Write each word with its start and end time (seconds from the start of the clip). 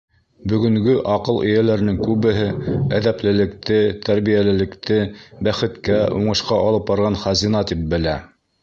Бөгөнгө 0.51 0.95
аҡыл 1.15 1.37
эйәләренең 1.49 1.99
күбеһе 2.07 2.47
әҙәплелекте, 3.01 3.79
тәрбиәлелекте 4.09 4.99
бәхеткә, 5.49 6.03
уңышҡа 6.23 6.63
алып 6.73 6.91
барған 6.93 7.25
хазина 7.29 7.65
тип 7.73 7.89
белә. 7.97 8.23